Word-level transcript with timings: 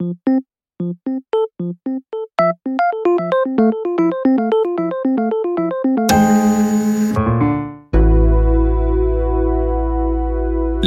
Les 0.00 0.06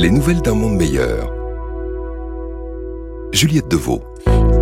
nouvelles 0.10 0.42
d'un 0.42 0.54
monde 0.54 0.78
meilleur. 0.78 1.30
Juliette 3.34 3.68
Deveau. 3.68 4.02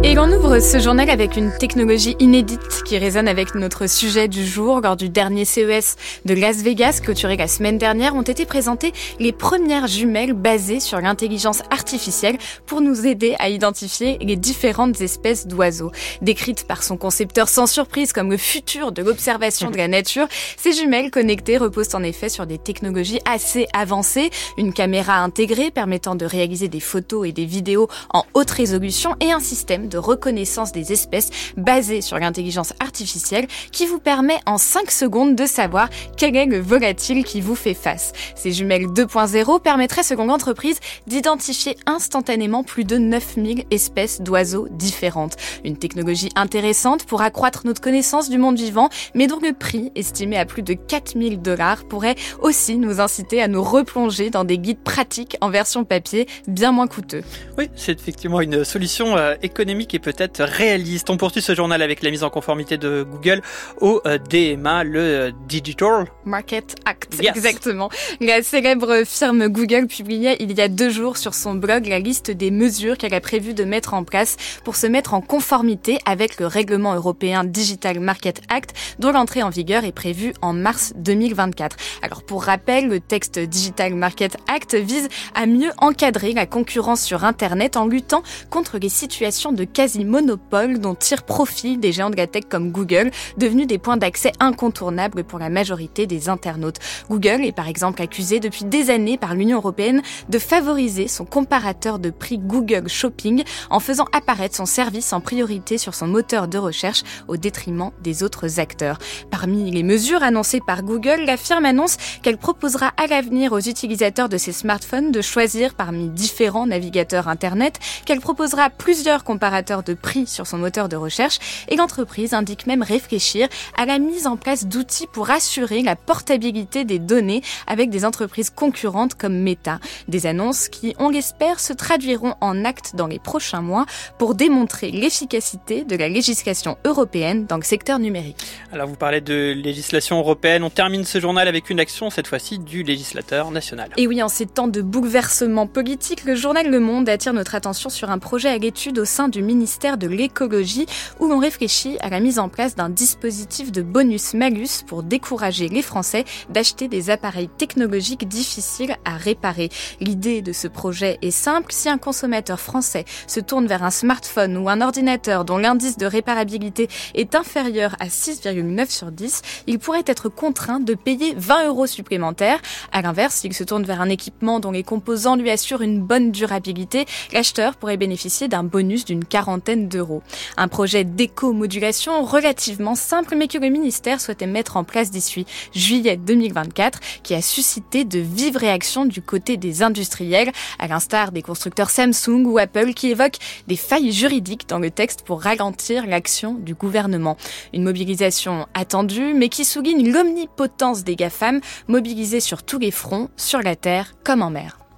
Et 0.02 0.18
on 0.18 0.31
ouvre 0.31 0.59
ce 0.59 0.79
journal 0.79 1.09
avec 1.09 1.36
une 1.36 1.52
technologie 1.57 2.15
inédite 2.20 2.84
qui 2.86 2.97
résonne 2.97 3.27
avec 3.27 3.54
notre 3.54 3.86
sujet 3.86 4.29
du 4.29 4.45
jour. 4.45 4.79
Lors 4.79 4.95
du 4.95 5.09
dernier 5.09 5.43
CES 5.43 5.97
de 6.23 6.33
Las 6.33 6.64
Vegas, 6.64 7.02
clôturé 7.04 7.36
la 7.36 7.50
semaine 7.50 7.77
dernière, 7.77 8.15
ont 8.15 8.21
été 8.21 8.46
présentées 8.46 8.93
les 9.20 9.33
premières 9.33 9.88
jumelles 9.88 10.32
basées 10.32 10.79
sur 10.79 11.01
l'intelligence 11.01 11.64
artificielle 11.70 12.38
pour 12.65 12.79
nous 12.79 13.05
aider 13.05 13.36
à 13.39 13.50
identifier 13.50 14.18
les 14.21 14.38
différentes 14.38 15.01
espèces 15.01 15.47
d'oiseaux. 15.47 15.92
Décrites 16.21 16.65
par 16.65 16.81
son 16.81 16.95
concepteur 16.95 17.50
sans 17.50 17.68
surprise 17.68 18.14
comme 18.14 18.31
le 18.31 18.37
futur 18.37 18.93
de 18.93 19.01
l'observation 19.01 19.70
de 19.70 19.78
la 19.78 19.87
nature, 19.89 20.28
ces 20.56 20.71
jumelles 20.71 21.11
connectées 21.11 21.57
reposent 21.57 21.93
en 21.93 22.04
effet 22.04 22.29
sur 22.29 22.47
des 22.47 22.57
technologies 22.57 23.20
assez 23.25 23.68
avancées, 23.73 24.29
une 24.57 24.71
caméra 24.71 25.18
intégrée 25.18 25.71
permettant 25.71 26.15
de 26.15 26.25
réaliser 26.25 26.70
des 26.70 26.79
photos 26.79 27.28
et 27.28 27.34
des 27.34 27.45
vidéos 27.45 27.89
en 28.14 28.23
haute 28.34 28.51
résolution 28.51 29.18
et 29.20 29.34
un 29.34 29.42
système 29.42 29.89
de 29.89 29.98
reconnaissance 29.98 30.71
des 30.71 30.93
espèces 30.93 31.29
basé 31.57 32.02
sur 32.02 32.17
l'intelligence 32.20 32.73
artificielle 32.80 33.48
qui 33.72 33.86
vous 33.86 34.00
permet 34.00 34.39
en 34.45 34.58
5 34.58 34.92
secondes 34.92 35.36
de 35.36 35.45
savoir 35.45 35.89
quel 36.17 36.36
est 36.36 36.45
le 36.45 36.59
volatile 36.59 37.23
qui 37.23 37.42
vous 37.42 37.56
fait 37.56 37.73
face. 37.73 38.14
Ces 38.36 38.52
jumelles 38.52 38.88
2.0 38.88 39.62
permettraient 39.62 40.03
selon 40.03 40.25
l'entreprise 40.25 40.80
d'identifier 41.08 41.75
instantanément 41.86 42.64
plus 42.64 42.84
de 42.84 42.98
9000 42.98 43.66
espèces 43.72 44.22
d'oiseaux 44.22 44.67
différentes. 44.70 45.36
Une 45.64 45.78
technologie 45.78 46.30
intéressante 46.36 47.06
pour 47.06 47.22
accroître 47.22 47.66
notre 47.66 47.81
connaissance 47.81 48.30
du 48.30 48.38
monde 48.38 48.58
vivant, 48.58 48.90
mais 49.16 49.28
dont 49.28 49.40
le 49.42 49.53
prix, 49.53 49.92
estimé 49.96 50.38
à 50.38 50.46
plus 50.46 50.62
de 50.62 50.74
4000 50.74 51.42
dollars, 51.42 51.86
pourrait 51.86 52.16
aussi 52.42 52.78
nous 52.78 53.00
inciter 53.00 53.42
à 53.42 53.48
nous 53.48 53.64
replonger 53.64 54.30
dans 54.30 54.44
des 54.44 54.58
guides 54.58 54.84
pratiques 54.84 55.38
en 55.42 55.50
version 55.50 55.84
papier 55.84 56.28
bien 56.48 56.72
moins 56.72 56.88
coûteux. 56.88 57.24
Oui, 57.58 57.70
c'est 57.76 58.00
effectivement 58.00 58.42
une 58.42 58.64
solution 58.64 59.18
euh, 59.18 59.36
économique 59.80 59.94
et 59.94 59.99
peut-être 59.99 60.44
réaliste. 60.44 61.09
On 61.09 61.17
poursuit 61.17 61.41
ce 61.41 61.55
journal 61.55 61.81
avec 61.81 62.03
la 62.03 62.11
mise 62.11 62.23
en 62.23 62.30
conformité 62.30 62.77
de 62.77 63.03
Google 63.03 63.41
au 63.80 64.02
euh, 64.05 64.17
DMA, 64.17 64.83
le 64.83 64.99
euh, 64.99 65.31
Digital 65.47 66.05
Market 66.25 66.75
Act. 66.85 67.16
Exactement. 67.22 67.89
La 68.19 68.44
célèbre 68.44 69.03
firme 69.05 69.47
Google 69.47 69.88
publiait 69.88 70.38
il 70.39 70.52
y 70.57 70.61
a 70.61 70.67
deux 70.67 70.89
jours 70.89 71.17
sur 71.17 71.33
son 71.33 71.55
blog 71.55 71.88
la 71.88 72.00
liste 72.00 72.31
des 72.31 72.52
mesures 72.52 72.97
qu'elle 72.97 73.13
a 73.13 73.22
prévu 73.22 73.53
de 73.53 73.63
mettre 73.63 73.94
en 73.94 74.03
place 74.03 74.35
pour 74.63 74.75
se 74.75 74.88
mettre 74.88 75.13
en 75.13 75.22
conformité 75.22 75.97
avec 76.05 76.39
le 76.39 76.47
règlement 76.47 76.95
européen 76.95 77.44
Digital 77.44 78.00
Market 78.00 78.41
Act 78.50 78.75
dont 79.00 79.11
l'entrée 79.11 79.44
en 79.44 79.50
vigueur 79.50 79.85
est 79.85 79.91
prévue 79.91 80.33
en 80.41 80.53
mars 80.53 80.94
2024. 80.97 81.77
Alors 82.02 82.23
pour 82.23 82.44
rappel, 82.44 82.88
le 82.88 83.00
texte 83.00 83.39
Digital 83.39 83.95
Market 83.95 84.38
Act 84.53 84.75
vise 84.75 85.07
à 85.35 85.45
mieux 85.45 85.72
encadrer 85.77 86.33
la 86.33 86.45
concurrence 86.45 87.02
sur 87.02 87.23
Internet 87.23 87.77
en 87.77 87.85
luttant 87.88 88.23
contre 88.50 88.77
les 88.77 88.89
situations 88.89 89.52
de 89.52 89.63
quasi-monopole 89.73 90.80
dont 90.80 90.95
tirent 90.95 91.23
profit 91.23 91.78
des 91.78 91.92
géants 91.92 92.09
de 92.09 92.16
la 92.16 92.28
tech 92.28 92.44
comme 92.50 92.72
Google, 92.72 93.12
devenus 93.38 93.67
des 93.67 93.78
points 93.78 93.98
d'accès 93.98 94.31
incontournables 94.39 95.23
pour 95.23 95.39
la 95.39 95.50
majorité 95.50 96.08
des 96.08 96.30
internautes. 96.30 96.80
Google 97.09 97.44
est 97.44 97.52
par 97.52 97.67
exemple 97.67 98.02
accusé 98.02 98.40
depuis 98.40 98.66
des 98.66 98.90
années 98.90 99.17
par 99.17 99.36
l'Union 99.36 99.58
européenne 99.58 100.02
de 100.30 100.40
favoriser 100.40 101.08
son 101.08 101.25
comparateur 101.25 102.00
de 102.00 102.09
prix 102.09 102.38
Google 102.38 102.88
Shopping 102.88 103.44
en 103.70 103.80
faisant 103.80 104.06
apparaître 104.14 104.56
son 104.56 104.66
service 104.66 105.14
en 105.14 105.22
priorité 105.22 105.78
sur 105.78 105.95
son 105.95 106.08
moteur 106.08 106.47
de 106.47 106.58
recherche 106.58 107.03
au 107.28 107.38
détriment 107.38 107.92
des 108.02 108.23
autres 108.23 108.59
acteurs. 108.59 108.97
Parmi 109.30 109.72
les 109.72 109.84
mesures 109.84 110.23
annoncées 110.23 110.62
par 110.66 110.84
Google, 110.84 111.23
la 111.25 111.38
firme 111.38 111.66
annonce 111.66 111.97
qu'elle 112.22 112.38
proposera 112.38 112.91
à 112.97 113.07
l'avenir 113.07 113.51
aux 113.51 113.59
utilisateurs 113.59 114.30
de 114.30 114.38
ses 114.38 114.51
smartphones 114.51 115.12
de 115.12 115.22
choisir 115.22 115.75
parmi 115.75 116.09
différents 116.09 116.68
navigateurs 116.68 117.28
Internet, 117.28 117.80
qu'elle 118.06 118.19
proposera 118.19 118.69
plusieurs 118.69 119.24
comparateurs 119.24 119.59
de 119.62 119.94
prix 119.94 120.25
sur 120.25 120.47
son 120.47 120.58
moteur 120.58 120.90
de 120.90 120.96
recherche 120.96 121.40
et 121.68 121.75
l'entreprise 121.75 122.34
indique 122.34 122.66
même 122.66 122.81
réfléchir 122.81 123.47
à 123.78 123.86
la 123.86 124.00
mise 124.00 124.25
en 124.25 124.38
place 124.38 124.68
d'outils 124.68 125.08
pour 125.08 125.30
assurer 125.30 125.81
la 125.81 125.96
portabilité 125.96 126.86
des 126.86 127.00
données 127.00 127.42
avec 127.68 127.90
des 127.90 128.06
entreprises 128.06 128.50
concurrentes 128.50 129.16
comme 129.16 129.38
Meta. 129.38 129.80
Des 130.08 130.25
annonces 130.25 130.69
qui, 130.69 130.96
on 130.98 131.09
l'espère, 131.09 131.59
se 131.59 131.74
traduiront 131.74 132.36
en 132.42 132.64
actes 132.64 132.96
dans 132.96 133.08
les 133.08 133.19
prochains 133.19 133.62
mois 133.62 133.86
pour 134.18 134.34
démontrer 134.34 134.92
l'efficacité 134.92 135.84
de 135.84 135.96
la 135.96 136.08
législation 136.08 136.78
européenne 136.86 137.46
dans 137.46 137.58
le 137.58 137.64
secteur 137.64 138.00
numérique. 138.00 138.46
Alors 138.72 138.88
vous 138.88 138.96
parlez 138.96 139.22
de 139.22 139.53
législation 139.53 140.19
européenne, 140.19 140.64
on 140.64 140.69
termine 140.69 141.03
ce 141.03 141.19
journal 141.19 141.48
avec 141.48 141.69
une 141.69 141.80
action 141.80 142.09
cette 142.09 142.28
fois-ci 142.28 142.59
du 142.59 142.84
législateur 142.84 143.52
national. 143.52 143.90
Et 143.98 144.08
oui, 144.08 144.24
en 144.24 144.30
ces 144.30 144.46
temps 144.46 144.68
de 144.68 144.81
bouleversement 144.81 145.68
politique, 145.68 146.24
le 146.24 146.36
journal 146.36 146.69
Le 146.69 146.80
Monde 146.80 147.09
attire 147.09 147.34
notre 147.34 147.56
attention 147.56 147.90
sur 147.90 148.09
un 148.09 148.19
projet 148.19 148.50
à 148.50 148.58
l'étude 148.58 149.00
au 149.00 149.06
sein 149.06 149.28
du 149.28 149.42
ministère 149.50 149.98
de 149.98 150.06
l'écologie 150.06 150.86
où 151.20 151.28
l'on 151.28 151.40
réfléchit 151.40 151.98
à 152.02 152.10
la 152.10 152.20
mise 152.20 152.38
en 152.38 152.50
place 152.50 152.76
d'un 152.76 152.90
dispositif 152.90 153.72
de 153.72 153.82
bonus-malus 153.82 154.84
pour 154.86 155.02
décourager 155.02 155.70
les 155.70 155.82
Français 155.82 156.24
d'acheter 156.52 156.88
des 156.88 157.10
appareils 157.10 157.50
technologiques 157.50 158.28
difficiles 158.28 158.96
à 159.06 159.18
réparer. 159.18 159.70
L'idée 160.02 160.44
de 160.44 160.54
ce 160.54 160.68
projet 160.68 161.18
est 161.24 161.32
simple. 161.32 161.72
Si 161.72 161.90
un 161.90 161.98
consommateur 161.98 162.60
français 162.60 163.06
se 163.26 163.40
tourne 163.40 163.66
vers 163.66 163.84
un 163.84 163.90
smartphone 163.90 164.56
ou 164.56 164.70
un 164.70 164.82
ordinateur 164.82 165.46
dont 165.46 165.58
l'indice 165.58 165.98
de 165.98 166.06
réparabilité 166.06 166.88
est 167.16 167.34
inférieur 167.34 167.96
à 168.00 168.06
6,9 168.06 168.92
sur 168.92 169.12
10, 169.12 169.42
il 169.66 169.80
pourrait 169.80 170.04
être 170.06 170.30
contraint 170.30 170.80
de 170.80 170.94
payer 170.94 171.34
20 171.36 171.70
euros 171.70 171.88
supplémentaires. 171.88 172.62
À 172.92 173.02
l'inverse, 173.02 173.34
s'il 173.36 173.56
se 173.56 173.64
tourne 173.64 173.84
vers 173.84 174.02
un 174.02 174.10
équipement 174.10 174.60
dont 174.60 174.72
les 174.72 174.84
composants 174.84 175.38
lui 175.38 175.50
assurent 175.50 175.81
une 175.81 176.02
bonne 176.02 176.31
durabilité, 176.31 177.08
l'acheteur 177.34 177.78
pourrait 177.78 177.98
bénéficier 177.98 178.48
d'un 178.48 178.64
bonus 178.64 179.06
d'une 179.06 179.26
quarantaine 179.39 179.88
d'euros. 179.88 180.22
Un 180.57 180.67
projet 180.67 181.05
d'éco-modulation 181.05 182.25
relativement 182.25 182.95
simple 182.95 183.38
mais 183.38 183.47
que 183.47 183.57
le 183.57 183.69
ministère 183.69 184.19
souhaitait 184.19 184.47
mettre 184.47 184.75
en 184.75 184.83
place 184.83 185.11
d'ici 185.11 185.45
juillet 185.73 186.17
2024 186.17 187.00
qui 187.23 187.35
a 187.35 187.41
suscité 187.41 188.03
de 188.03 188.19
vives 188.19 188.57
réactions 188.57 189.05
du 189.05 189.22
côté 189.22 189.55
des 189.55 189.81
industriels, 189.81 190.51
à 190.77 190.88
l'instar 190.88 191.31
des 191.31 191.41
constructeurs 191.41 191.89
Samsung 191.89 192.44
ou 192.45 192.57
Apple 192.57 192.94
qui 192.94 193.11
évoquent 193.11 193.39
des 193.67 193.77
failles 193.77 194.11
juridiques 194.11 194.67
dans 194.67 194.79
le 194.79 194.91
texte 194.91 195.22
pour 195.22 195.41
ralentir 195.41 196.06
l'action 196.06 196.56
du 196.56 196.73
gouvernement. 196.73 197.38
Une 197.73 197.83
mobilisation 197.83 198.67
attendue 198.73 199.33
mais 199.33 199.47
qui 199.47 199.63
souligne 199.63 200.11
l'omnipotence 200.11 201.06
des 201.06 201.16
GAFAM 201.16 201.61
mobilisés 201.88 202.41
sur 202.41 202.63
tous 202.63 202.79
les 202.79 202.91
fronts, 202.91 203.29
sur 203.38 203.61
la 203.61 203.77
terre 203.77 204.16
comme 204.25 204.41
en 204.41 204.50
mer. 204.50 204.88